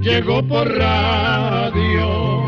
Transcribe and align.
llegó 0.01 0.47
por 0.47 0.67
radio. 0.67 2.39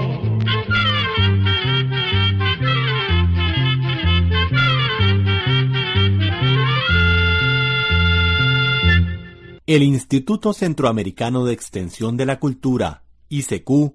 El 9.67 9.83
Instituto 9.83 10.51
Centroamericano 10.51 11.45
de 11.45 11.53
Extensión 11.53 12.17
de 12.17 12.25
la 12.25 12.39
Cultura, 12.39 13.03
ICQ, 13.29 13.93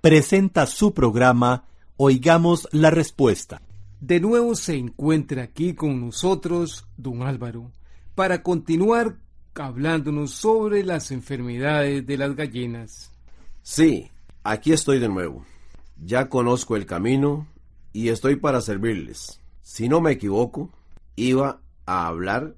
presenta 0.00 0.64
su 0.66 0.94
programa 0.94 1.64
Oigamos 2.02 2.66
la 2.72 2.88
Respuesta. 2.90 3.60
De 4.00 4.20
nuevo 4.20 4.54
se 4.54 4.74
encuentra 4.74 5.42
aquí 5.42 5.74
con 5.74 6.00
nosotros 6.00 6.86
don 6.96 7.20
Álvaro 7.20 7.72
para 8.14 8.42
continuar 8.42 9.18
hablándonos 9.54 10.30
sobre 10.30 10.82
las 10.82 11.10
enfermedades 11.10 12.06
de 12.06 12.16
las 12.16 12.34
gallinas. 12.34 13.12
Sí, 13.60 14.10
aquí 14.44 14.72
estoy 14.72 14.98
de 14.98 15.10
nuevo. 15.10 15.44
Ya 16.02 16.30
conozco 16.30 16.74
el 16.74 16.86
camino 16.86 17.46
y 17.92 18.08
estoy 18.08 18.36
para 18.36 18.62
servirles. 18.62 19.38
Si 19.60 19.86
no 19.86 20.00
me 20.00 20.12
equivoco, 20.12 20.70
iba 21.16 21.60
a 21.84 22.06
hablar 22.06 22.56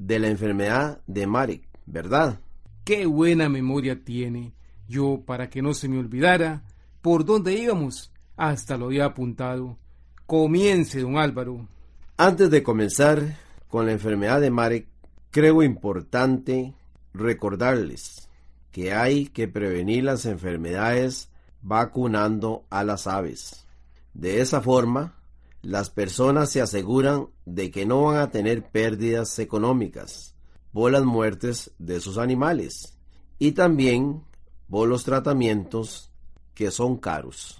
de 0.00 0.18
la 0.18 0.26
enfermedad 0.26 1.00
de 1.06 1.28
Marek, 1.28 1.62
¿verdad? 1.86 2.40
Qué 2.82 3.06
buena 3.06 3.48
memoria 3.48 4.02
tiene. 4.04 4.52
Yo, 4.88 5.22
para 5.24 5.48
que 5.48 5.62
no 5.62 5.74
se 5.74 5.88
me 5.88 6.00
olvidara, 6.00 6.64
por 7.02 7.24
dónde 7.24 7.54
íbamos, 7.54 8.10
hasta 8.40 8.78
lo 8.78 8.86
había 8.86 9.04
apuntado. 9.04 9.76
Comience, 10.24 10.98
don 11.00 11.18
Álvaro. 11.18 11.68
Antes 12.16 12.50
de 12.50 12.62
comenzar 12.62 13.36
con 13.68 13.84
la 13.84 13.92
enfermedad 13.92 14.40
de 14.40 14.50
Marek, 14.50 14.88
creo 15.30 15.62
importante 15.62 16.74
recordarles 17.12 18.30
que 18.72 18.94
hay 18.94 19.26
que 19.26 19.46
prevenir 19.46 20.04
las 20.04 20.24
enfermedades 20.24 21.28
vacunando 21.60 22.64
a 22.70 22.82
las 22.82 23.06
aves. 23.06 23.66
De 24.14 24.40
esa 24.40 24.62
forma, 24.62 25.16
las 25.60 25.90
personas 25.90 26.50
se 26.50 26.62
aseguran 26.62 27.26
de 27.44 27.70
que 27.70 27.84
no 27.84 28.04
van 28.04 28.16
a 28.16 28.30
tener 28.30 28.70
pérdidas 28.70 29.38
económicas 29.38 30.34
por 30.72 30.92
las 30.92 31.04
muertes 31.04 31.72
de 31.78 32.00
sus 32.00 32.16
animales 32.16 32.96
y 33.38 33.52
también 33.52 34.22
por 34.70 34.88
los 34.88 35.04
tratamientos 35.04 36.10
que 36.54 36.70
son 36.70 36.96
caros. 36.96 37.59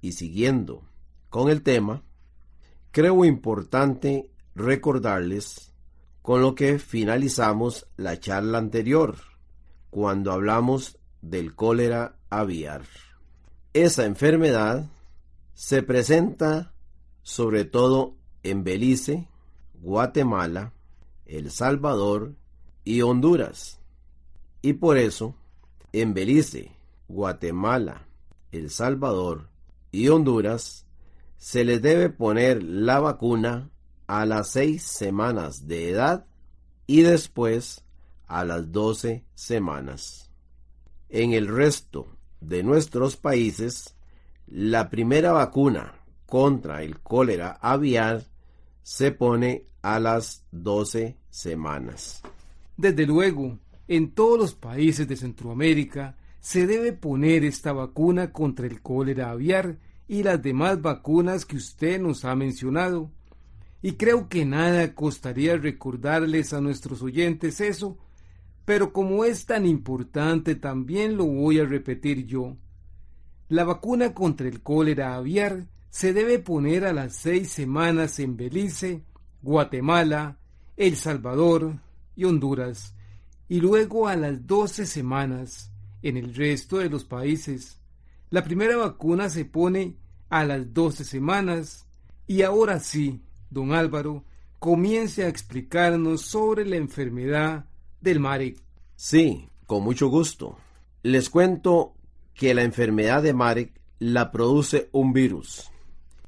Y 0.00 0.12
siguiendo 0.12 0.82
con 1.28 1.50
el 1.50 1.62
tema, 1.62 2.02
creo 2.90 3.24
importante 3.24 4.30
recordarles 4.54 5.72
con 6.22 6.42
lo 6.42 6.54
que 6.54 6.78
finalizamos 6.78 7.86
la 7.96 8.18
charla 8.18 8.58
anterior, 8.58 9.16
cuando 9.90 10.32
hablamos 10.32 10.98
del 11.22 11.54
cólera 11.54 12.16
aviar. 12.28 12.82
Esa 13.72 14.04
enfermedad 14.04 14.90
se 15.54 15.82
presenta 15.82 16.72
sobre 17.22 17.64
todo 17.64 18.16
en 18.42 18.64
Belice, 18.64 19.28
Guatemala, 19.74 20.72
El 21.26 21.50
Salvador 21.50 22.34
y 22.84 23.02
Honduras. 23.02 23.78
Y 24.62 24.74
por 24.74 24.98
eso, 24.98 25.34
en 25.92 26.14
Belice, 26.14 26.72
Guatemala, 27.08 28.06
El 28.52 28.70
Salvador 28.70 29.48
y 29.92 30.08
Honduras, 30.08 30.86
se 31.36 31.64
les 31.64 31.80
debe 31.80 32.10
poner 32.10 32.62
la 32.62 33.00
vacuna 33.00 33.70
a 34.06 34.26
las 34.26 34.50
seis 34.50 34.82
semanas 34.82 35.66
de 35.66 35.90
edad 35.90 36.26
y 36.86 37.02
después 37.02 37.84
a 38.26 38.44
las 38.44 38.72
doce 38.72 39.24
semanas. 39.34 40.30
En 41.08 41.32
el 41.32 41.48
resto 41.48 42.06
de 42.40 42.62
nuestros 42.62 43.16
países, 43.16 43.96
la 44.46 44.90
primera 44.90 45.32
vacuna 45.32 45.94
contra 46.26 46.82
el 46.82 47.00
cólera 47.00 47.58
aviar 47.60 48.24
se 48.82 49.12
pone 49.12 49.64
a 49.82 50.00
las 50.00 50.44
12 50.52 51.16
semanas. 51.30 52.22
Desde 52.76 53.06
luego, 53.06 53.58
en 53.88 54.12
todos 54.12 54.38
los 54.38 54.54
países 54.54 55.06
de 55.06 55.16
Centroamérica 55.16 56.16
se 56.40 56.66
debe 56.66 56.92
poner 56.92 57.44
esta 57.44 57.72
vacuna 57.72 58.32
contra 58.32 58.66
el 58.66 58.80
cólera 58.80 59.30
aviar 59.30 59.78
y 60.08 60.22
las 60.22 60.42
demás 60.42 60.80
vacunas 60.82 61.44
que 61.44 61.56
usted 61.56 62.00
nos 62.00 62.24
ha 62.24 62.34
mencionado. 62.34 63.10
Y 63.82 63.92
creo 63.92 64.28
que 64.28 64.44
nada 64.44 64.94
costaría 64.94 65.56
recordarles 65.56 66.52
a 66.52 66.60
nuestros 66.60 67.02
oyentes 67.02 67.60
eso, 67.60 67.98
pero 68.64 68.92
como 68.92 69.24
es 69.24 69.46
tan 69.46 69.66
importante 69.66 70.54
también 70.54 71.16
lo 71.16 71.26
voy 71.26 71.60
a 71.60 71.64
repetir 71.64 72.26
yo. 72.26 72.56
La 73.48 73.64
vacuna 73.64 74.14
contra 74.14 74.48
el 74.48 74.62
cólera 74.62 75.14
aviar 75.14 75.66
se 75.90 76.12
debe 76.12 76.38
poner 76.38 76.84
a 76.84 76.92
las 76.92 77.16
seis 77.16 77.50
semanas 77.50 78.18
en 78.18 78.36
Belice, 78.36 79.02
Guatemala, 79.42 80.38
El 80.76 80.96
Salvador 80.96 81.80
y 82.14 82.24
Honduras, 82.24 82.94
y 83.48 83.60
luego 83.60 84.06
a 84.06 84.16
las 84.16 84.46
doce 84.46 84.86
semanas 84.86 85.69
en 86.02 86.16
el 86.16 86.34
resto 86.34 86.78
de 86.78 86.88
los 86.88 87.04
países. 87.04 87.78
La 88.30 88.44
primera 88.44 88.76
vacuna 88.76 89.28
se 89.28 89.44
pone 89.44 89.96
a 90.28 90.44
las 90.44 90.72
doce 90.72 91.04
semanas, 91.04 91.86
y 92.26 92.42
ahora 92.42 92.78
sí, 92.78 93.22
don 93.50 93.72
Álvaro, 93.72 94.24
comience 94.58 95.24
a 95.24 95.28
explicarnos 95.28 96.22
sobre 96.22 96.64
la 96.64 96.76
enfermedad 96.76 97.66
del 98.00 98.20
Marek. 98.20 98.62
Sí, 98.94 99.48
con 99.66 99.82
mucho 99.82 100.08
gusto. 100.08 100.58
Les 101.02 101.30
cuento 101.30 101.94
que 102.34 102.54
la 102.54 102.62
enfermedad 102.62 103.22
de 103.22 103.32
Marek 103.32 103.80
la 103.98 104.30
produce 104.30 104.88
un 104.92 105.12
virus 105.12 105.70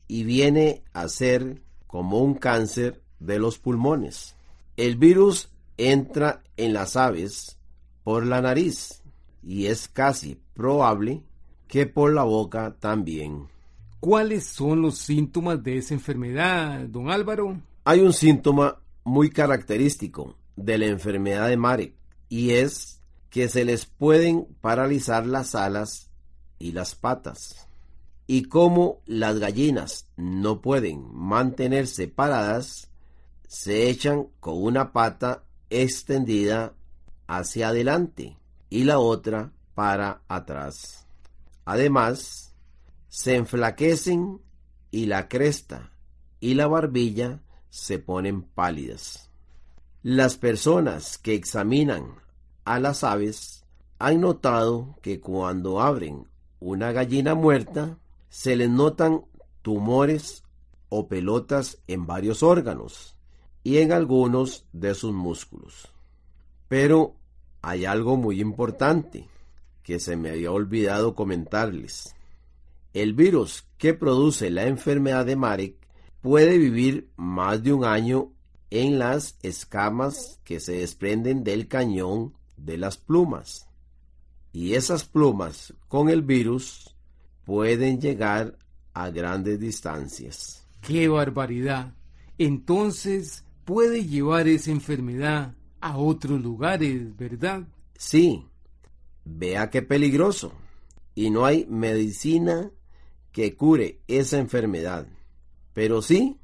y 0.08 0.24
viene 0.24 0.82
a 0.92 1.08
ser 1.08 1.62
como 1.86 2.18
un 2.18 2.34
cáncer 2.34 3.02
de 3.20 3.38
los 3.38 3.58
pulmones. 3.58 4.34
El 4.76 4.96
virus 4.96 5.50
entra 5.76 6.42
en 6.56 6.72
las 6.72 6.96
aves 6.96 7.58
por 8.02 8.26
la 8.26 8.40
nariz 8.40 9.01
y 9.42 9.66
es 9.66 9.88
casi 9.88 10.40
probable 10.54 11.22
que 11.66 11.86
por 11.86 12.12
la 12.12 12.22
boca 12.22 12.76
también. 12.78 13.48
¿Cuáles 14.00 14.46
son 14.46 14.82
los 14.82 14.98
síntomas 14.98 15.62
de 15.62 15.78
esa 15.78 15.94
enfermedad, 15.94 16.80
don 16.88 17.10
Álvaro? 17.10 17.60
Hay 17.84 18.00
un 18.00 18.12
síntoma 18.12 18.78
muy 19.04 19.30
característico 19.30 20.36
de 20.56 20.78
la 20.78 20.86
enfermedad 20.86 21.48
de 21.48 21.56
Marek 21.56 21.94
y 22.28 22.50
es 22.50 23.00
que 23.30 23.48
se 23.48 23.64
les 23.64 23.86
pueden 23.86 24.46
paralizar 24.60 25.26
las 25.26 25.54
alas 25.54 26.10
y 26.58 26.72
las 26.72 26.94
patas. 26.94 27.66
Y 28.26 28.44
como 28.44 29.00
las 29.06 29.38
gallinas 29.38 30.06
no 30.16 30.60
pueden 30.60 31.08
mantenerse 31.12 32.08
paradas, 32.08 32.90
se 33.48 33.88
echan 33.88 34.28
con 34.40 34.62
una 34.62 34.92
pata 34.92 35.44
extendida 35.70 36.74
hacia 37.26 37.68
adelante 37.68 38.36
y 38.72 38.84
la 38.84 38.98
otra 39.00 39.52
para 39.74 40.22
atrás. 40.28 41.06
Además, 41.66 42.54
se 43.06 43.36
enflaquecen 43.36 44.40
y 44.90 45.04
la 45.04 45.28
cresta 45.28 45.92
y 46.40 46.54
la 46.54 46.68
barbilla 46.68 47.42
se 47.68 47.98
ponen 47.98 48.40
pálidas. 48.40 49.28
Las 50.02 50.38
personas 50.38 51.18
que 51.18 51.34
examinan 51.34 52.14
a 52.64 52.80
las 52.80 53.04
aves 53.04 53.66
han 53.98 54.22
notado 54.22 54.96
que 55.02 55.20
cuando 55.20 55.82
abren 55.82 56.26
una 56.58 56.92
gallina 56.92 57.34
muerta, 57.34 57.98
se 58.30 58.56
les 58.56 58.70
notan 58.70 59.26
tumores 59.60 60.44
o 60.88 61.08
pelotas 61.08 61.76
en 61.88 62.06
varios 62.06 62.42
órganos 62.42 63.18
y 63.64 63.78
en 63.78 63.92
algunos 63.92 64.64
de 64.72 64.94
sus 64.94 65.12
músculos. 65.12 65.88
Pero 66.68 67.16
hay 67.62 67.84
algo 67.84 68.16
muy 68.16 68.40
importante 68.40 69.28
que 69.82 70.00
se 70.00 70.16
me 70.16 70.30
había 70.30 70.50
olvidado 70.50 71.14
comentarles. 71.14 72.14
El 72.92 73.14
virus 73.14 73.64
que 73.78 73.94
produce 73.94 74.50
la 74.50 74.66
enfermedad 74.66 75.24
de 75.24 75.36
Marek 75.36 75.76
puede 76.20 76.58
vivir 76.58 77.08
más 77.16 77.62
de 77.62 77.72
un 77.72 77.84
año 77.84 78.32
en 78.70 78.98
las 78.98 79.38
escamas 79.42 80.40
que 80.44 80.60
se 80.60 80.72
desprenden 80.72 81.44
del 81.44 81.68
cañón 81.68 82.34
de 82.56 82.76
las 82.76 82.96
plumas. 82.96 83.68
Y 84.52 84.74
esas 84.74 85.04
plumas 85.04 85.72
con 85.88 86.10
el 86.10 86.22
virus 86.22 86.94
pueden 87.44 88.00
llegar 88.00 88.58
a 88.92 89.10
grandes 89.10 89.58
distancias. 89.58 90.66
¡Qué 90.80 91.08
barbaridad! 91.08 91.94
Entonces 92.38 93.44
puede 93.64 94.04
llevar 94.04 94.48
esa 94.48 94.70
enfermedad 94.70 95.54
a 95.82 95.98
otros 95.98 96.40
lugares, 96.40 97.14
¿verdad? 97.16 97.64
Sí, 97.98 98.46
vea 99.24 99.68
qué 99.68 99.82
peligroso. 99.82 100.52
Y 101.14 101.28
no 101.28 101.44
hay 101.44 101.66
medicina 101.66 102.70
que 103.32 103.54
cure 103.56 104.00
esa 104.06 104.38
enfermedad, 104.38 105.06
pero 105.74 106.00
sí 106.00 106.38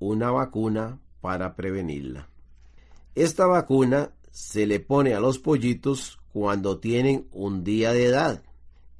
una 0.00 0.30
vacuna 0.30 0.98
para 1.20 1.54
prevenirla. 1.54 2.28
Esta 3.14 3.46
vacuna 3.46 4.12
se 4.30 4.66
le 4.66 4.80
pone 4.80 5.14
a 5.14 5.20
los 5.20 5.38
pollitos 5.38 6.18
cuando 6.32 6.78
tienen 6.78 7.28
un 7.32 7.64
día 7.64 7.92
de 7.92 8.06
edad 8.06 8.42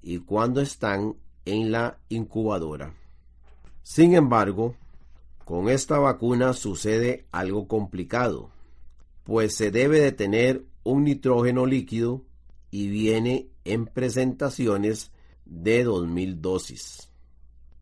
y 0.03 0.19
cuando 0.19 0.61
están 0.61 1.15
en 1.45 1.73
la 1.73 1.99
incubadora. 2.09 2.95
Sin 3.83 4.15
embargo, 4.15 4.75
con 5.45 5.69
esta 5.69 5.99
vacuna 5.99 6.53
sucede 6.53 7.27
algo 7.33 7.69
complicado, 7.69 8.51
pues 9.29 9.55
se 9.55 9.71
debe 9.71 10.01
de 10.01 10.13
tener 10.13 10.65
un 10.85 11.05
nitrógeno 11.05 11.67
líquido 11.67 12.25
y 12.71 12.89
viene 12.89 13.51
en 13.67 13.85
presentaciones 13.85 15.13
de 15.45 15.85
2000 15.85 16.41
dosis. 16.41 17.11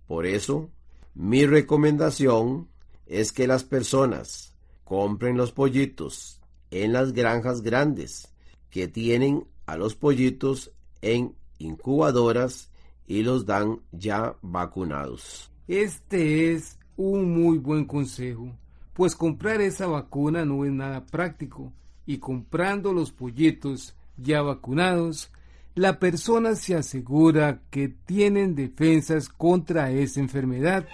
Por 0.08 0.26
eso, 0.26 0.72
mi 1.14 1.46
recomendación 1.46 2.68
es 3.06 3.30
que 3.30 3.46
las 3.46 3.62
personas 3.62 4.56
compren 4.82 5.36
los 5.36 5.52
pollitos 5.52 6.40
en 6.72 6.92
las 6.92 7.12
granjas 7.12 7.62
grandes 7.62 8.34
que 8.68 8.88
tienen 8.88 9.46
a 9.66 9.76
los 9.76 9.94
pollitos 9.94 10.72
en 11.00 11.36
incubadoras 11.58 12.72
y 13.06 13.22
los 13.22 13.46
dan 13.46 13.82
ya 13.92 14.36
vacunados. 14.42 15.52
Este 15.68 16.52
es 16.54 16.76
un 16.96 17.40
muy 17.40 17.58
buen 17.58 17.84
consejo, 17.84 18.52
pues 18.96 19.14
comprar 19.14 19.60
esa 19.60 19.86
vacuna 19.86 20.46
no 20.46 20.64
es 20.64 20.72
nada 20.72 21.04
práctico. 21.04 21.72
Y 22.06 22.18
comprando 22.18 22.94
los 22.94 23.12
pollitos 23.12 23.94
ya 24.16 24.40
vacunados, 24.40 25.30
la 25.74 25.98
persona 25.98 26.54
se 26.54 26.74
asegura 26.74 27.60
que 27.70 27.88
tienen 27.88 28.54
defensas 28.54 29.28
contra 29.28 29.90
esa 29.90 30.20
enfermedad 30.20 30.86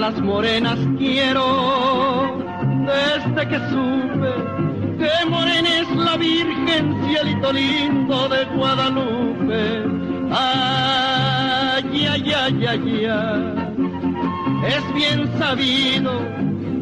las 0.00 0.20
morenas 0.20 0.78
quiero 0.98 2.36
desde 2.86 3.48
que 3.48 3.58
supe 3.70 4.64
que 4.98 5.26
morena 5.28 5.80
es 5.80 5.96
la 5.96 6.16
Virgen, 6.16 6.96
cielito 7.06 7.52
lindo 7.52 8.28
de 8.28 8.44
Guadalupe. 8.56 9.84
Ay, 10.30 12.06
ay, 12.10 12.32
ay, 12.32 12.66
ay, 12.66 13.06
ay. 13.06 13.54
Es 14.66 14.94
bien 14.94 15.30
sabido 15.38 16.12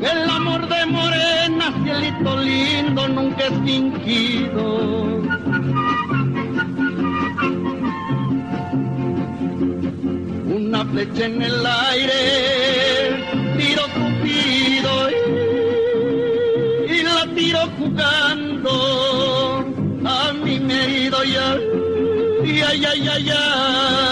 que 0.01 0.07
el 0.07 0.31
amor 0.31 0.69
de 0.69 0.87
morena, 0.87 1.73
cielito 1.83 2.37
lindo, 2.37 3.09
nunca 3.09 3.45
es 3.47 3.55
fingido. 3.65 5.23
Una 10.55 10.85
flecha 10.85 11.27
en 11.27 11.43
el 11.43 11.67
aire 11.67 13.02
tiro 13.73 13.85
cupido 13.95 15.11
y, 15.11 16.93
y 16.93 17.03
la 17.03 17.27
tiro 17.35 17.61
jugando 17.79 19.65
a 20.05 20.33
mi 20.45 20.61
marido 20.61 21.25
y 21.25 21.37
ay 22.61 22.85
ay 22.85 23.09
ay 23.09 23.31
ay 23.31 24.12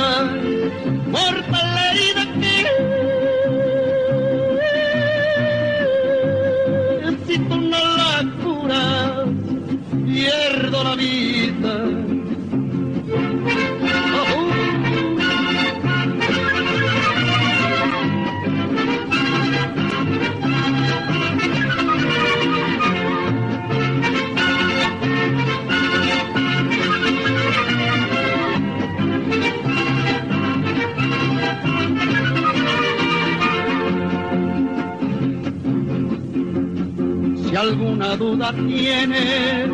alguna 38.01 38.17
duda 38.17 38.53
tiene 38.53 39.69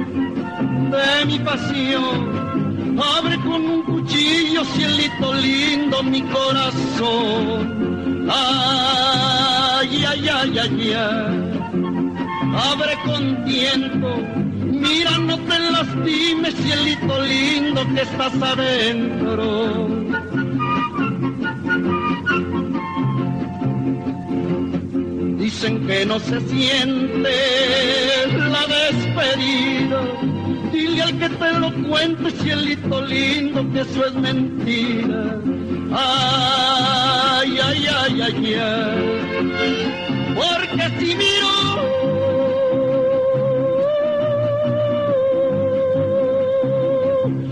de 0.90 1.26
mi 1.26 1.38
pasión, 1.38 2.98
abre 2.98 3.36
con 3.36 3.64
un 3.64 3.82
cuchillo, 3.82 4.64
cielito 4.64 5.34
lindo, 5.34 6.02
mi 6.02 6.22
corazón. 6.22 7.86
Ay, 8.28 10.04
ay, 10.04 10.28
ay, 10.28 10.58
ay, 10.58 10.92
ay. 10.92 11.52
Abre 12.72 12.98
con 13.04 13.44
tiempo, 13.44 14.08
mira, 14.64 15.18
no 15.18 15.38
te 15.38 15.58
lastimes, 15.70 16.54
cielito 16.54 17.20
lindo, 17.22 17.86
que 17.94 18.02
estás 18.02 18.42
adentro. 18.42 20.05
Dicen 25.66 25.86
que 25.88 26.06
no 26.06 26.20
se 26.20 26.40
siente 26.42 27.34
la 28.36 28.64
despedida. 28.68 30.00
Dile 30.72 31.02
al 31.02 31.18
que 31.18 31.28
te 31.28 31.52
lo 31.58 31.72
cuente, 31.88 32.30
cielito 32.30 33.00
lindo, 33.02 33.68
que 33.72 33.80
eso 33.80 34.06
es 34.06 34.14
mentira. 34.14 35.40
Ay, 35.92 37.58
ay, 37.64 37.86
ay, 38.00 38.20
ay, 38.22 38.54
ay. 38.54 40.34
Porque 40.36 40.84
si 41.00 41.16
miro 41.16 41.54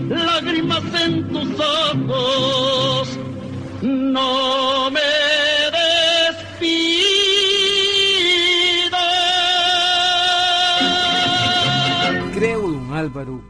lágrimas 0.09 0.83
en 1.03 1.27
tus 1.33 1.49
ojos, 1.59 3.09
no 3.81 4.64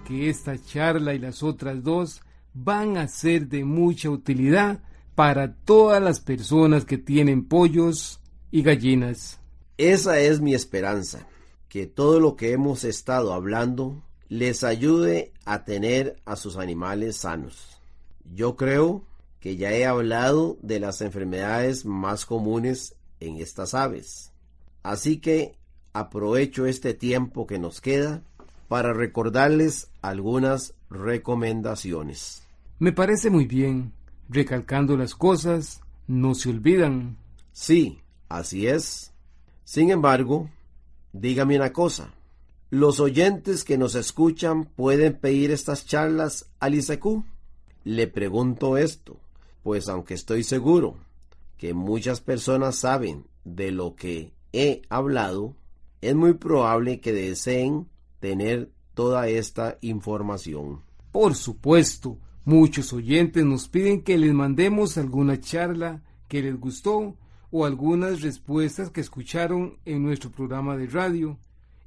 que 0.06 0.30
esta 0.30 0.58
charla 0.58 1.14
y 1.14 1.20
las 1.20 1.44
otras 1.44 1.84
dos 1.84 2.22
van 2.54 2.96
a 2.96 3.08
ser 3.08 3.48
de 3.48 3.66
mucha 3.66 4.10
utilidad 4.10 4.80
para 5.16 5.54
todas 5.54 6.02
las 6.02 6.20
personas 6.20 6.86
que 6.86 6.98
tienen 6.98 7.48
pollos 7.48 8.22
y 8.52 8.62
gallinas. 8.62 9.40
Esa 9.78 10.20
es 10.20 10.40
mi 10.40 10.54
esperanza, 10.54 11.28
que 11.68 11.88
todo 11.88 12.20
lo 12.20 12.36
que 12.36 12.54
hemos 12.54 12.84
estado 12.84 13.34
hablando 13.34 14.04
les 14.30 14.64
ayude 14.64 15.34
a 15.44 15.66
tener 15.66 16.16
a 16.26 16.36
sus 16.36 16.56
animales 16.58 17.18
sanos. 17.18 17.82
Yo 18.34 18.56
creo 18.56 19.06
que 19.40 19.58
ya 19.58 19.72
he 19.74 19.86
hablado 19.86 20.58
de 20.62 20.80
las 20.80 21.02
enfermedades 21.02 21.86
más 21.86 22.26
comunes 22.26 22.96
en 23.20 23.38
estas 23.38 23.74
aves. 23.74 24.32
Así 24.84 25.18
que 25.18 25.58
aprovecho 25.94 26.66
este 26.66 26.94
tiempo 26.94 27.48
que 27.48 27.60
nos 27.60 27.82
queda 27.82 28.24
para 28.67 28.93
recordarles 28.93 29.89
algunas 30.01 30.74
recomendaciones. 30.89 32.43
Me 32.79 32.91
parece 32.91 33.29
muy 33.29 33.45
bien. 33.45 33.93
Recalcando 34.27 34.98
las 34.98 35.15
cosas, 35.15 35.81
no 36.07 36.36
se 36.36 36.50
olvidan. 36.50 37.17
Sí, 37.51 38.01
así 38.27 38.67
es. 38.67 39.13
Sin 39.63 39.91
embargo, 39.91 40.50
dígame 41.13 41.55
una 41.55 41.72
cosa. 41.72 42.13
¿Los 42.72 43.00
oyentes 43.00 43.63
que 43.63 43.77
nos 43.77 43.95
escuchan 43.95 44.65
pueden 44.65 45.13
pedir 45.13 45.51
estas 45.51 45.86
charlas 45.86 46.50
al 46.60 46.75
ICQ? 46.75 47.24
Le 47.84 48.07
pregunto 48.07 48.77
esto, 48.77 49.17
pues 49.63 49.88
aunque 49.88 50.15
estoy 50.15 50.43
seguro 50.43 50.98
que 51.57 51.74
muchas 51.74 52.19
personas 52.19 52.75
saben 52.75 53.25
de 53.43 53.72
lo 53.72 53.95
que 53.95 54.34
he 54.51 54.81
hablado, 54.89 55.55
es 56.01 56.15
muy 56.15 56.34
probable 56.34 57.00
que 57.00 57.13
deseen 57.13 57.88
tener 58.25 58.72
toda 58.96 59.27
esta 59.27 59.77
información. 59.82 60.82
Por 61.12 61.36
supuesto, 61.36 62.17
muchos 62.44 62.91
oyentes 62.91 63.46
nos 63.46 63.67
piden 63.67 64.01
que 64.01 64.17
les 64.17 64.34
mandemos 64.34 64.98
alguna 64.98 65.39
charla 65.39 66.01
que 66.27 66.41
les 66.41 66.60
gustó 66.60 67.15
o 67.51 67.65
algunas 67.65 68.22
respuestas 68.22 68.89
que 68.89 69.01
escucharon 69.01 69.77
en 69.86 70.01
nuestro 70.01 70.32
programa 70.32 70.75
de 70.75 70.88
radio 70.88 71.38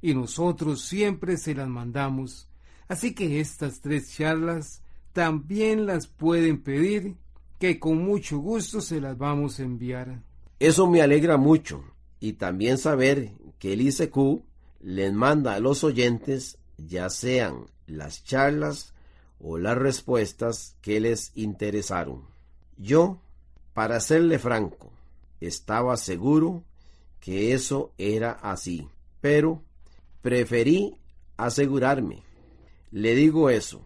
y 0.01 0.13
nosotros 0.13 0.85
siempre 0.85 1.35
se 1.35 1.53
las 1.53 1.67
mandamos. 1.67 2.47
Así 2.87 3.13
que 3.13 3.41
estas 3.41 3.81
tres 3.81 4.15
charlas 4.15 4.81
también 5.11 5.85
las 5.85 6.07
pueden 6.07 6.61
pedir, 6.61 7.17
que 7.59 7.79
con 7.79 7.97
mucho 7.97 8.37
gusto 8.37 8.79
se 8.79 9.01
las 9.01 9.17
vamos 9.17 9.59
a 9.59 9.63
enviar. 9.63 10.23
Eso 10.57 10.89
me 10.89 11.01
alegra 11.01 11.35
mucho 11.35 11.83
y 12.21 12.33
también 12.33 12.77
saber 12.77 13.33
que 13.59 13.73
el 13.73 13.81
ICQ 13.81 14.47
les 14.79 15.13
manda 15.13 15.55
a 15.55 15.59
los 15.59 15.83
oyentes 15.83 16.57
ya 16.77 17.09
sean 17.09 17.65
las 17.87 18.23
charlas 18.23 18.93
o 19.39 19.57
las 19.57 19.77
respuestas 19.77 20.75
que 20.81 20.99
les 20.99 21.31
interesaron. 21.35 22.23
Yo, 22.77 23.19
para 23.73 23.99
serle 23.99 24.39
franco, 24.39 24.91
estaba 25.41 25.97
seguro 25.97 26.63
que 27.19 27.53
eso 27.53 27.91
era 27.97 28.31
así, 28.31 28.87
pero 29.21 29.61
preferí 30.21 30.95
asegurarme. 31.37 32.23
Le 32.91 33.15
digo 33.15 33.49
eso, 33.49 33.81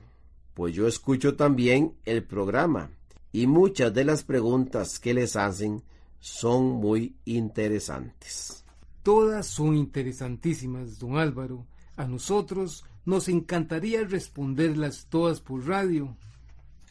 pues 0.53 0.73
yo 0.73 0.87
escucho 0.87 1.35
también 1.35 1.95
el 2.05 2.23
programa 2.23 2.91
y 3.31 3.47
muchas 3.47 3.93
de 3.93 4.05
las 4.05 4.23
preguntas 4.23 4.99
que 4.99 5.13
les 5.13 5.35
hacen 5.35 5.83
son 6.19 6.65
muy 6.65 7.15
interesantes. 7.25 8.62
Todas 9.03 9.47
son 9.47 9.75
interesantísimas, 9.75 10.97
don 10.97 11.17
Álvaro. 11.17 11.67
A 11.97 12.07
nosotros 12.07 12.85
nos 13.05 13.27
encantaría 13.27 14.05
responderlas 14.05 15.07
todas 15.09 15.41
por 15.41 15.67
radio, 15.67 16.15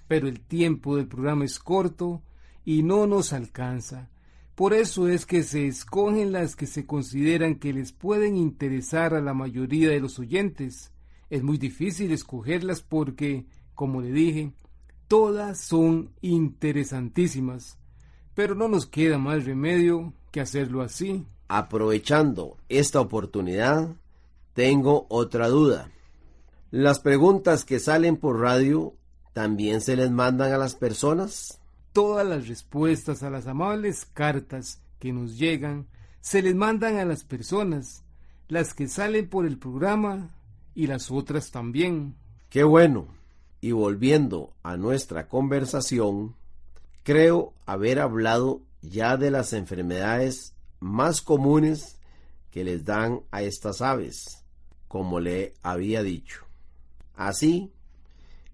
pero 0.08 0.28
el 0.28 0.40
tiempo 0.40 0.96
del 0.96 1.08
programa 1.08 1.46
es 1.46 1.58
corto 1.58 2.22
y 2.66 2.82
no 2.82 3.06
nos 3.06 3.32
alcanza. 3.32 4.10
Por 4.54 4.74
eso 4.74 5.08
es 5.08 5.24
que 5.24 5.42
se 5.42 5.66
escogen 5.66 6.32
las 6.32 6.54
que 6.54 6.66
se 6.66 6.84
consideran 6.84 7.54
que 7.54 7.72
les 7.72 7.92
pueden 7.92 8.36
interesar 8.36 9.14
a 9.14 9.22
la 9.22 9.32
mayoría 9.32 9.88
de 9.88 10.00
los 10.00 10.18
oyentes. 10.18 10.92
Es 11.30 11.42
muy 11.42 11.56
difícil 11.56 12.12
escogerlas 12.12 12.82
porque, 12.82 13.46
como 13.74 14.02
le 14.02 14.12
dije, 14.12 14.52
todas 15.08 15.58
son 15.58 16.10
interesantísimas. 16.20 17.78
Pero 18.34 18.54
no 18.54 18.68
nos 18.68 18.86
queda 18.86 19.16
más 19.16 19.46
remedio 19.46 20.12
que 20.30 20.42
hacerlo 20.42 20.82
así. 20.82 21.24
Aprovechando 21.48 22.56
esta 22.68 23.00
oportunidad, 23.00 23.88
tengo 24.54 25.06
otra 25.08 25.48
duda. 25.48 25.90
¿Las 26.70 27.00
preguntas 27.00 27.64
que 27.64 27.78
salen 27.78 28.16
por 28.16 28.40
radio 28.40 28.94
también 29.32 29.80
se 29.80 29.96
les 29.96 30.10
mandan 30.10 30.52
a 30.52 30.58
las 30.58 30.74
personas? 30.74 31.58
Todas 31.92 32.26
las 32.26 32.48
respuestas 32.48 33.22
a 33.22 33.30
las 33.30 33.46
amables 33.46 34.06
cartas 34.06 34.80
que 34.98 35.12
nos 35.12 35.36
llegan 35.36 35.86
se 36.20 36.40
les 36.40 36.54
mandan 36.54 36.96
a 36.96 37.04
las 37.04 37.24
personas, 37.24 38.02
las 38.48 38.72
que 38.72 38.88
salen 38.88 39.28
por 39.28 39.44
el 39.44 39.58
programa 39.58 40.30
y 40.74 40.86
las 40.86 41.10
otras 41.10 41.50
también. 41.50 42.14
Qué 42.48 42.64
bueno. 42.64 43.06
Y 43.60 43.72
volviendo 43.72 44.52
a 44.62 44.76
nuestra 44.76 45.28
conversación, 45.28 46.34
creo 47.02 47.52
haber 47.66 48.00
hablado 48.00 48.60
ya 48.80 49.16
de 49.16 49.30
las 49.30 49.52
enfermedades 49.52 50.54
más 50.82 51.22
comunes 51.22 51.98
que 52.50 52.64
les 52.64 52.84
dan 52.84 53.22
a 53.30 53.42
estas 53.42 53.80
aves, 53.80 54.44
como 54.88 55.20
le 55.20 55.54
había 55.62 56.02
dicho. 56.02 56.44
Así 57.14 57.72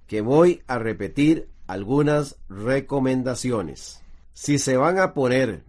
que 0.06 0.20
voy 0.20 0.62
a 0.66 0.78
repetir 0.78 1.49
algunas 1.66 2.37
recomendaciones. 2.49 4.00
Si 4.32 4.58
se 4.58 4.76
van 4.76 4.99
a 4.99 5.14
poner 5.14 5.64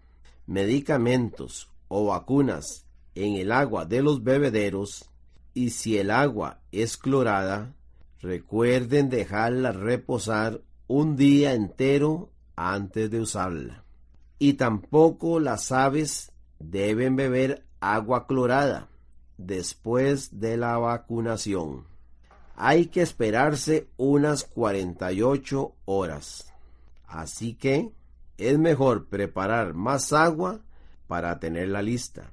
medicamentos 0.46 1.70
o 1.88 2.06
vacunas 2.08 2.86
en 3.16 3.36
el 3.36 3.52
agua 3.52 3.86
de 3.86 4.02
los 4.02 4.24
bebederos 4.24 5.10
y 5.54 5.72
si 5.72 5.98
el 5.98 6.12
agua 6.12 6.62
es 6.72 6.98
clorada, 6.98 7.74
recuerden 8.22 9.10
dejarla 9.10 9.72
reposar 9.72 10.62
un 10.88 11.16
día 11.16 11.54
entero 11.54 12.32
antes 12.56 13.10
de 13.10 13.22
usarla. 13.22 13.84
Y 14.38 14.54
tampoco 14.54 15.40
las 15.40 15.72
aves 15.72 16.32
deben 16.60 17.16
beber 17.16 17.66
agua 17.80 18.28
clorada 18.28 18.88
después 19.38 20.40
de 20.40 20.58
la 20.58 20.78
vacunación 20.78 21.90
hay 22.62 22.88
que 22.88 23.02
esperarse 23.02 23.88
unas 23.96 24.44
48 24.44 25.76
horas. 25.86 26.54
Así 27.08 27.54
que 27.54 27.90
es 28.38 28.60
mejor 28.60 29.08
preparar 29.08 29.74
más 29.74 30.12
agua 30.12 30.60
para 31.08 31.40
tenerla 31.40 31.82
lista. 31.82 32.32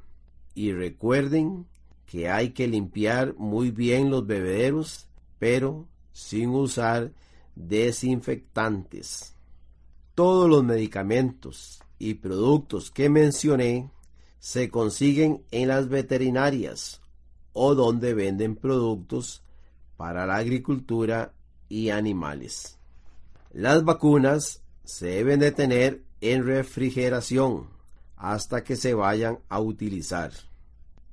Y 0.53 0.73
recuerden 0.73 1.67
que 2.07 2.29
hay 2.29 2.51
que 2.51 2.67
limpiar 2.67 3.37
muy 3.37 3.71
bien 3.71 4.11
los 4.11 4.27
bebederos, 4.27 5.07
pero 5.39 5.87
sin 6.13 6.51
usar 6.51 7.13
desinfectantes. 7.55 9.33
Todos 10.17 10.51
los 10.51 10.65
medicamentos 10.65 11.81
y 12.01 12.15
productos 12.15 12.91
que 12.91 13.09
mencioné 13.09 13.93
se 14.47 14.71
consiguen 14.71 15.43
en 15.51 15.67
las 15.67 15.89
veterinarias 15.89 17.01
o 17.53 17.75
donde 17.75 18.15
venden 18.15 18.55
productos 18.55 19.43
para 19.97 20.25
la 20.25 20.37
agricultura 20.37 21.35
y 21.69 21.91
animales. 21.91 22.79
Las 23.53 23.83
vacunas 23.83 24.63
se 24.85 25.07
deben 25.07 25.41
de 25.41 25.51
tener 25.51 26.05
en 26.21 26.47
refrigeración 26.47 27.71
hasta 28.15 28.63
que 28.63 28.77
se 28.77 28.95
vayan 28.95 29.41
a 29.49 29.59
utilizar. 29.59 30.31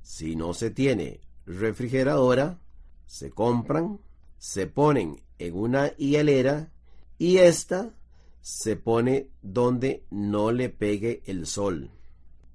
Si 0.03 0.35
no 0.35 0.53
se 0.53 0.69
tiene 0.69 1.19
refrigeradora, 1.47 2.59
se 3.07 3.31
compran, 3.31 3.99
se 4.37 4.67
ponen 4.67 5.23
en 5.39 5.57
una 5.57 5.87
hielera 5.95 6.71
y 7.17 7.37
esta 7.37 7.95
se 8.41 8.75
pone 8.75 9.31
donde 9.41 10.05
no 10.11 10.51
le 10.51 10.69
pegue 10.69 11.23
el 11.25 11.47
sol. 11.47 11.89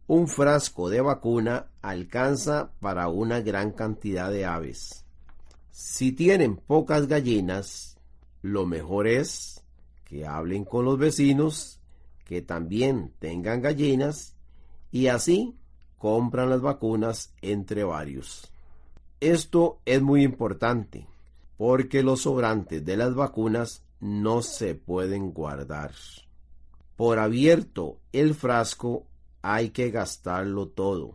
Un 0.09 0.27
frasco 0.27 0.89
de 0.89 1.03
vacuna 1.03 1.67
alcanza 1.83 2.73
para 2.81 3.09
una 3.09 3.43
gran 3.43 3.73
cantidad 3.73 4.31
de 4.31 4.47
aves. 4.47 5.05
Si 5.71 6.13
tienen 6.13 6.57
pocas 6.57 7.09
gallinas, 7.09 7.99
lo 8.41 8.65
mejor 8.65 9.07
es 9.07 9.63
que 10.05 10.27
hablen 10.27 10.65
con 10.65 10.87
los 10.87 10.99
vecinos 10.99 11.79
que 12.25 12.41
también 12.41 13.13
tengan 13.19 13.61
gallinas 13.61 14.35
y 14.91 15.09
así 15.09 15.55
compran 15.99 16.49
las 16.49 16.63
vacunas 16.63 17.35
entre 17.43 17.85
varios. 17.85 18.51
Esto 19.21 19.79
es 19.85 20.01
muy 20.01 20.23
importante 20.23 21.07
porque 21.59 22.03
los 22.03 22.23
sobrantes 22.23 22.83
de 22.83 22.97
las 22.97 23.15
vacunas 23.15 23.83
no 24.01 24.41
se 24.41 24.75
pueden 24.75 25.33
guardar. 25.33 25.93
Por 26.97 27.19
abierto 27.19 27.99
el 28.13 28.35
frasco 28.35 29.05
hay 29.43 29.71
que 29.71 29.91
gastarlo 29.91 30.69
todo. 30.69 31.13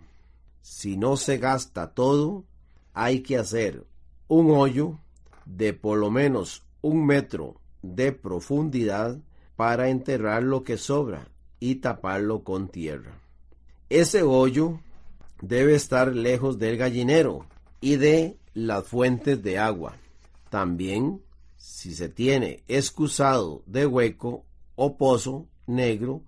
Si 0.61 0.97
no 0.97 1.17
se 1.17 1.37
gasta 1.37 1.93
todo, 1.93 2.45
hay 2.93 3.21
que 3.21 3.37
hacer 3.37 3.85
un 4.27 4.51
hoyo 4.51 4.99
de 5.45 5.73
por 5.73 5.97
lo 5.97 6.09
menos 6.09 6.63
un 6.81 7.05
metro 7.05 7.59
de 7.81 8.11
profundidad 8.11 9.19
para 9.55 9.89
enterrar 9.89 10.43
lo 10.43 10.63
que 10.63 10.77
sobra 10.77 11.27
y 11.59 11.75
taparlo 11.75 12.43
con 12.43 12.69
tierra. 12.69 13.19
Ese 13.89 14.23
hoyo 14.23 14.79
debe 15.41 15.75
estar 15.75 16.15
lejos 16.15 16.57
del 16.57 16.77
gallinero 16.77 17.45
y 17.81 17.97
de 17.97 18.37
las 18.53 18.87
fuentes 18.87 19.43
de 19.43 19.59
agua. 19.59 19.95
También, 20.49 21.21
si 21.57 21.93
se 21.93 22.09
tiene 22.09 22.63
excusado 22.67 23.63
de 23.65 23.85
hueco 23.85 24.45
o 24.75 24.97
pozo 24.97 25.47
negro, 25.67 26.21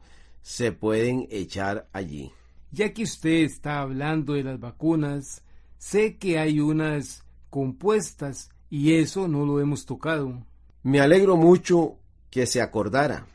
se 0.46 0.72
pueden 0.72 1.28
echar 1.32 1.90
allí. 1.92 2.32
Ya 2.72 2.94
que 2.94 3.02
usted 3.02 3.44
está 3.44 3.80
hablando 3.82 4.34
de 4.34 4.44
las 4.44 4.60
vacunas, 4.60 5.42
Sé 5.78 6.18
que 6.18 6.40
hay 6.40 6.60
unas 6.60 7.24
compuestas 7.52 8.50
y 8.72 8.96
eso 8.96 9.28
no 9.28 9.46
lo 9.46 9.60
hemos 9.60 9.86
tocado. 9.86 10.44
Me 10.82 11.00
alegro 11.00 11.38
mucho 11.38 12.00
que 12.32 12.48
se 12.48 12.60
acordara. 12.60 13.28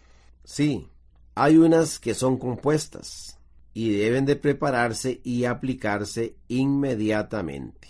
Sí, 0.42 0.88
hay 1.36 1.58
unas 1.58 2.00
que 2.00 2.12
son 2.12 2.38
compuestas 2.38 3.38
y 3.72 3.90
deben 3.90 4.26
de 4.26 4.34
prepararse 4.34 5.20
y 5.22 5.44
aplicarse 5.44 6.34
inmediatamente. 6.48 7.86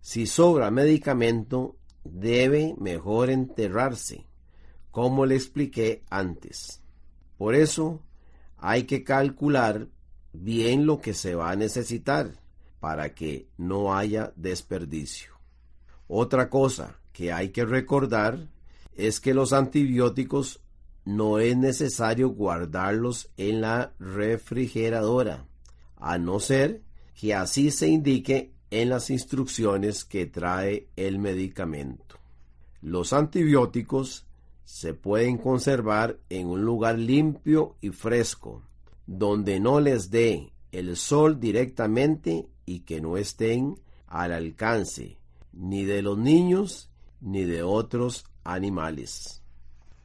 Si 0.00 0.26
sobra 0.26 0.70
medicamento, 0.70 1.76
debe 2.02 2.74
mejor 2.78 3.28
enterrarse, 3.28 4.24
como 4.90 5.26
le 5.26 5.34
expliqué 5.34 6.02
antes. 6.08 6.80
Por 7.36 7.54
eso 7.54 8.00
hay 8.58 8.84
que 8.84 9.04
calcular 9.04 9.88
bien 10.32 10.86
lo 10.86 11.00
que 11.00 11.14
se 11.14 11.34
va 11.34 11.50
a 11.50 11.56
necesitar 11.56 12.32
para 12.80 13.14
que 13.14 13.48
no 13.56 13.94
haya 13.94 14.32
desperdicio. 14.36 15.32
Otra 16.06 16.48
cosa 16.48 16.98
que 17.12 17.32
hay 17.32 17.50
que 17.50 17.64
recordar 17.64 18.48
es 18.96 19.20
que 19.20 19.34
los 19.34 19.52
antibióticos 19.52 20.60
no 21.04 21.38
es 21.38 21.56
necesario 21.56 22.30
guardarlos 22.30 23.30
en 23.36 23.62
la 23.62 23.94
refrigeradora, 23.98 25.46
a 25.96 26.18
no 26.18 26.38
ser 26.38 26.82
que 27.18 27.34
así 27.34 27.70
se 27.70 27.88
indique 27.88 28.52
en 28.70 28.90
las 28.90 29.10
instrucciones 29.10 30.04
que 30.04 30.26
trae 30.26 30.88
el 30.96 31.18
medicamento. 31.18 32.16
Los 32.82 33.12
antibióticos 33.12 34.27
se 34.68 34.92
pueden 34.92 35.38
conservar 35.38 36.18
en 36.28 36.46
un 36.46 36.62
lugar 36.62 36.98
limpio 36.98 37.76
y 37.80 37.88
fresco, 37.88 38.62
donde 39.06 39.60
no 39.60 39.80
les 39.80 40.10
dé 40.10 40.52
el 40.72 40.98
sol 40.98 41.40
directamente 41.40 42.46
y 42.66 42.80
que 42.80 43.00
no 43.00 43.16
estén 43.16 43.80
al 44.08 44.30
alcance 44.30 45.16
ni 45.54 45.86
de 45.86 46.02
los 46.02 46.18
niños 46.18 46.90
ni 47.22 47.44
de 47.44 47.62
otros 47.62 48.26
animales. 48.44 49.42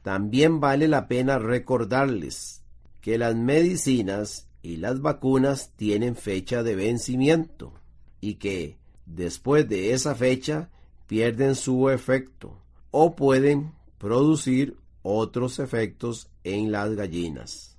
También 0.00 0.60
vale 0.60 0.88
la 0.88 1.08
pena 1.08 1.38
recordarles 1.38 2.62
que 3.02 3.18
las 3.18 3.36
medicinas 3.36 4.48
y 4.62 4.78
las 4.78 5.02
vacunas 5.02 5.72
tienen 5.76 6.16
fecha 6.16 6.62
de 6.62 6.74
vencimiento 6.74 7.74
y 8.22 8.36
que 8.36 8.78
después 9.04 9.68
de 9.68 9.92
esa 9.92 10.14
fecha 10.14 10.70
pierden 11.06 11.54
su 11.54 11.90
efecto 11.90 12.56
o 12.90 13.14
pueden 13.14 13.74
producir 14.04 14.76
otros 15.00 15.58
efectos 15.58 16.28
en 16.42 16.70
las 16.70 16.94
gallinas. 16.94 17.78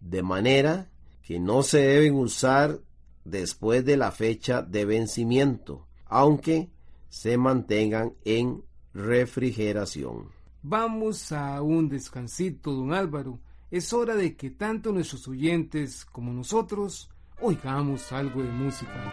De 0.00 0.22
manera 0.22 0.90
que 1.20 1.38
no 1.38 1.62
se 1.62 1.80
deben 1.80 2.14
usar 2.14 2.80
después 3.26 3.84
de 3.84 3.98
la 3.98 4.10
fecha 4.10 4.62
de 4.62 4.86
vencimiento, 4.86 5.86
aunque 6.06 6.70
se 7.10 7.36
mantengan 7.36 8.14
en 8.24 8.64
refrigeración. 8.94 10.30
Vamos 10.62 11.32
a 11.32 11.60
un 11.60 11.90
descansito, 11.90 12.72
don 12.72 12.94
Álvaro. 12.94 13.38
Es 13.70 13.92
hora 13.92 14.16
de 14.16 14.36
que 14.36 14.48
tanto 14.48 14.90
nuestros 14.90 15.28
oyentes 15.28 16.06
como 16.06 16.32
nosotros 16.32 17.10
oigamos 17.42 18.10
algo 18.10 18.42
de 18.42 18.48
música. 18.48 19.12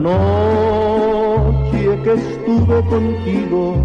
Noche 0.00 1.98
que 2.02 2.12
estuve 2.12 2.82
contigo 2.84 3.76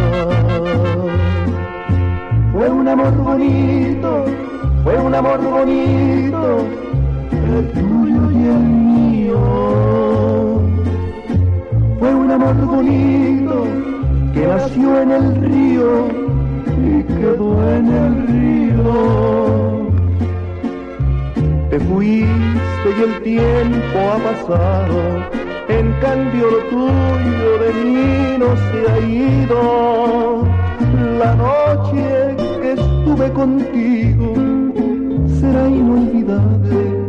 Fue 2.52 2.68
un 2.68 2.88
amor 2.88 3.16
bonito, 3.16 4.24
fue 4.84 4.98
un 4.98 5.14
amor 5.14 5.40
bonito, 5.40 6.64
el 7.30 7.68
tuyo 7.72 8.30
y 8.32 8.44
el 8.48 8.64
mío. 8.88 9.38
Fue 11.98 12.14
un 12.14 12.30
amor 12.30 12.56
bonito 12.66 13.66
que 14.34 14.46
nació 14.46 15.00
en 15.02 15.10
el 15.10 15.36
río 15.36 16.29
quedó 17.18 17.50
en 17.74 17.86
el 17.88 18.26
río. 18.28 19.90
Te 21.70 21.78
fuiste 21.80 22.88
y 22.98 23.02
el 23.02 23.22
tiempo 23.22 23.98
ha 24.12 24.18
pasado, 24.18 24.98
en 25.68 25.92
cambio 26.00 26.50
lo 26.50 26.58
tuyo 26.70 27.58
de 27.64 27.72
mí 27.84 28.38
no 28.38 28.56
se 28.66 28.78
ha 28.90 28.98
ido. 28.98 30.44
La 31.18 31.34
noche 31.34 32.36
que 32.62 32.72
estuve 32.72 33.30
contigo 33.32 34.34
será 35.38 35.68
inolvidable, 35.68 36.99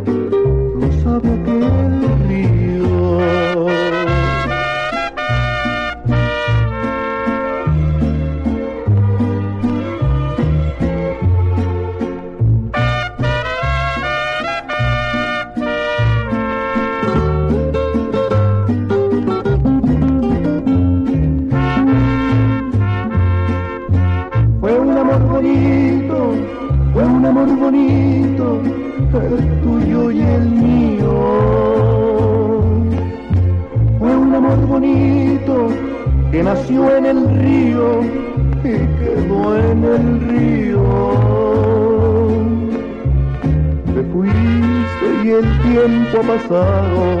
pasado, 46.20 47.20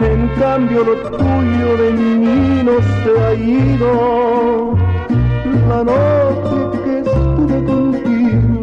en 0.00 0.28
cambio 0.38 0.84
lo 0.84 1.10
tuyo 1.10 1.76
de 1.78 1.90
mí 1.92 2.62
no 2.62 2.82
se 2.82 3.20
ha 3.20 3.34
ido. 3.34 4.76
La 5.68 5.82
noche 5.82 6.82
que 6.84 6.98
estuve 6.98 7.64
contigo 7.64 8.62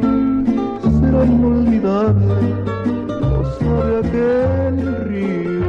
será 1.00 1.26
inolvidable, 1.26 2.36
no 3.08 3.46
sabe 3.58 3.98
aquel 4.08 4.76
río. 5.08 5.66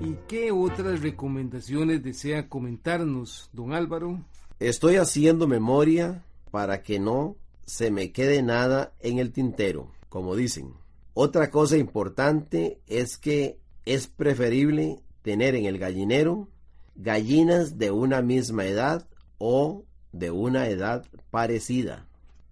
¿Y 0.00 0.14
qué 0.26 0.50
otras 0.50 1.02
recomendaciones 1.02 2.02
desea 2.02 2.48
comentarnos, 2.48 3.48
don 3.52 3.72
Álvaro? 3.72 4.18
Estoy 4.58 4.96
haciendo 4.96 5.46
memoria 5.46 6.22
para 6.50 6.82
que 6.82 6.98
no 6.98 7.36
se 7.64 7.92
me 7.92 8.10
quede 8.10 8.42
nada 8.42 8.92
en 9.00 9.20
el 9.20 9.30
tintero 9.32 9.88
como 10.10 10.36
dicen. 10.36 10.74
Otra 11.14 11.50
cosa 11.50 11.78
importante 11.78 12.78
es 12.86 13.16
que 13.16 13.58
es 13.86 14.06
preferible 14.06 15.00
tener 15.22 15.54
en 15.54 15.64
el 15.64 15.78
gallinero 15.78 16.48
gallinas 16.96 17.78
de 17.78 17.90
una 17.90 18.20
misma 18.20 18.66
edad 18.66 19.06
o 19.38 19.84
de 20.12 20.30
una 20.30 20.68
edad 20.68 21.06
parecida. 21.30 22.06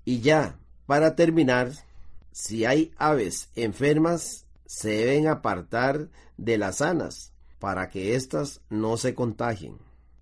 Y 0.04 0.20
ya, 0.20 0.58
para 0.86 1.14
terminar, 1.14 1.72
si 2.32 2.64
hay 2.64 2.92
aves 2.96 3.50
enfermas, 3.56 4.46
se 4.64 4.90
deben 4.90 5.26
apartar 5.26 6.08
de 6.36 6.56
las 6.56 6.76
sanas, 6.76 7.32
para 7.58 7.90
que 7.90 8.14
éstas 8.14 8.60
no 8.70 8.96
se 8.96 9.14
contagien. 9.14 9.76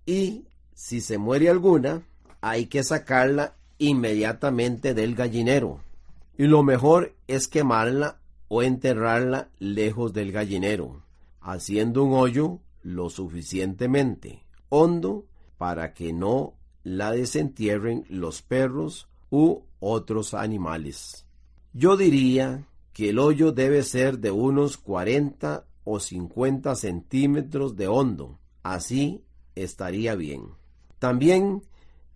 Y 0.05 0.45
si 0.73 0.99
se 0.99 1.17
muere 1.17 1.49
alguna, 1.49 2.03
hay 2.41 2.65
que 2.65 2.83
sacarla 2.83 3.55
inmediatamente 3.77 4.93
del 4.93 5.15
gallinero. 5.15 5.79
Y 6.37 6.45
lo 6.45 6.63
mejor 6.63 7.15
es 7.27 7.47
quemarla 7.47 8.19
o 8.47 8.61
enterrarla 8.61 9.49
lejos 9.59 10.13
del 10.13 10.31
gallinero, 10.31 11.01
haciendo 11.41 12.03
un 12.03 12.13
hoyo 12.13 12.59
lo 12.83 13.09
suficientemente 13.09 14.43
hondo 14.69 15.25
para 15.57 15.93
que 15.93 16.13
no 16.13 16.53
la 16.83 17.11
desentierren 17.11 18.05
los 18.09 18.41
perros 18.41 19.07
u 19.29 19.61
otros 19.79 20.33
animales. 20.33 21.25
Yo 21.73 21.97
diría 21.97 22.65
que 22.93 23.09
el 23.09 23.19
hoyo 23.19 23.51
debe 23.51 23.83
ser 23.83 24.19
de 24.19 24.31
unos 24.31 24.77
40 24.77 25.65
o 25.83 25.99
50 25.99 26.75
centímetros 26.75 27.75
de 27.75 27.87
hondo, 27.87 28.39
así 28.63 29.23
estaría 29.55 30.15
bien. 30.15 30.45
También 30.99 31.63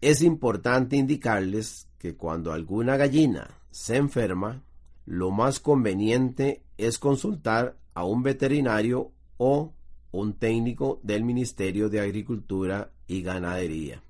es 0.01 0.21
importante 0.21 0.95
indicarles 0.95 1.87
que 1.99 2.15
cuando 2.15 2.51
alguna 2.51 2.97
gallina 2.97 3.60
se 3.71 3.97
enferma, 3.97 4.63
lo 5.05 5.31
más 5.31 5.59
conveniente 5.59 6.63
es 6.77 6.99
consultar 6.99 7.77
a 7.93 8.05
un 8.05 8.23
veterinario 8.23 9.11
o 9.37 9.73
un 10.11 10.33
técnico 10.33 10.99
del 11.03 11.23
Ministerio 11.23 11.89
de 11.89 12.01
Agricultura 12.01 12.91
y 13.07 13.21
Ganadería. 13.21 14.03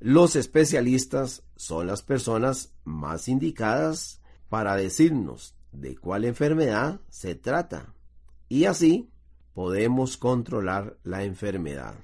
Los 0.00 0.36
especialistas 0.36 1.42
son 1.56 1.86
las 1.86 2.02
personas 2.02 2.72
más 2.84 3.28
indicadas 3.28 4.20
para 4.48 4.76
decirnos 4.76 5.54
de 5.72 5.96
cuál 5.96 6.24
enfermedad 6.24 7.00
se 7.08 7.34
trata 7.34 7.94
y 8.48 8.66
así 8.66 9.10
podemos 9.54 10.16
controlar 10.16 10.96
la 11.04 11.24
enfermedad. 11.24 11.94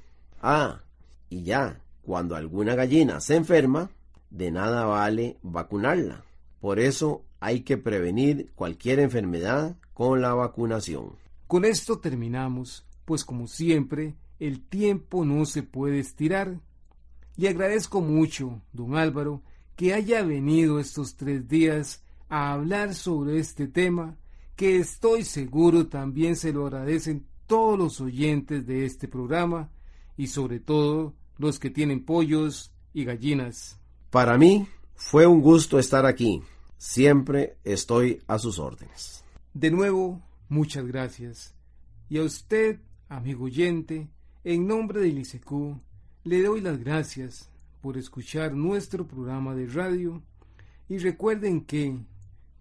Ah, 0.40 0.80
y 1.28 1.42
ya, 1.42 1.80
cuando 2.02 2.36
alguna 2.36 2.74
gallina 2.74 3.20
se 3.20 3.36
enferma, 3.36 3.90
de 4.30 4.50
nada 4.50 4.84
vale 4.84 5.36
vacunarla. 5.42 6.24
Por 6.60 6.78
eso 6.78 7.24
hay 7.40 7.62
que 7.62 7.78
prevenir 7.78 8.52
cualquier 8.54 9.00
enfermedad 9.00 9.76
con 9.94 10.20
la 10.20 10.34
vacunación. 10.34 11.16
Con 11.46 11.64
esto 11.64 11.98
terminamos, 11.98 12.86
pues 13.04 13.24
como 13.24 13.46
siempre, 13.48 14.14
el 14.38 14.60
tiempo 14.60 15.24
no 15.24 15.46
se 15.46 15.62
puede 15.62 15.98
estirar. 15.98 16.60
Le 17.36 17.48
agradezco 17.48 18.00
mucho, 18.00 18.60
don 18.72 18.96
Álvaro, 18.96 19.42
que 19.74 19.94
haya 19.94 20.22
venido 20.22 20.78
estos 20.78 21.16
tres 21.16 21.48
días 21.48 22.04
a 22.28 22.52
hablar 22.52 22.94
sobre 22.94 23.38
este 23.38 23.66
tema, 23.66 24.16
que 24.54 24.76
estoy 24.76 25.24
seguro 25.24 25.88
también 25.88 26.36
se 26.36 26.52
lo 26.52 26.66
agradecen 26.66 27.26
todos 27.46 27.78
los 27.78 28.00
oyentes 28.00 28.66
de 28.66 28.84
este 28.84 29.08
programa 29.08 29.70
y 30.16 30.26
sobre 30.26 30.60
todo 30.60 31.14
los 31.38 31.58
que 31.58 31.70
tienen 31.70 32.04
pollos 32.04 32.72
y 32.92 33.04
gallinas. 33.04 33.80
Para 34.10 34.36
mí 34.36 34.68
fue 35.00 35.26
un 35.26 35.40
gusto 35.40 35.78
estar 35.78 36.04
aquí. 36.04 36.42
Siempre 36.76 37.56
estoy 37.64 38.22
a 38.28 38.38
sus 38.38 38.58
órdenes. 38.58 39.24
De 39.54 39.70
nuevo, 39.70 40.20
muchas 40.48 40.86
gracias. 40.86 41.54
Y 42.10 42.18
a 42.18 42.22
usted, 42.22 42.78
amigo 43.08 43.46
oyente, 43.46 44.08
en 44.44 44.66
nombre 44.66 45.00
del 45.00 45.18
ICQ, 45.18 45.80
le 46.24 46.42
doy 46.42 46.60
las 46.60 46.78
gracias 46.78 47.50
por 47.80 47.96
escuchar 47.96 48.52
nuestro 48.52 49.08
programa 49.08 49.54
de 49.54 49.66
radio 49.66 50.22
y 50.88 50.98
recuerden 50.98 51.62
que 51.64 51.98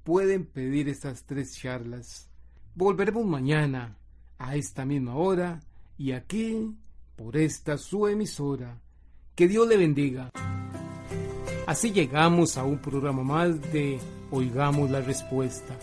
pueden 0.03 0.45
pedir 0.45 0.87
estas 0.87 1.25
tres 1.25 1.55
charlas. 1.55 2.29
Volveremos 2.73 3.25
mañana 3.25 3.97
a 4.37 4.55
esta 4.55 4.85
misma 4.85 5.15
hora 5.15 5.59
y 5.97 6.13
aquí 6.13 6.73
por 7.17 7.35
esta 7.35 7.77
su 7.77 8.07
emisora. 8.07 8.79
Que 9.35 9.47
Dios 9.47 9.67
le 9.67 9.77
bendiga. 9.77 10.31
Así 11.69 11.91
llegamos 11.91 12.57
a 12.57 12.63
un 12.63 12.79
programa 12.79 13.21
más 13.21 13.61
de 13.71 13.99
Oigamos 14.31 14.89
la 14.89 15.01
Respuesta. 15.01 15.75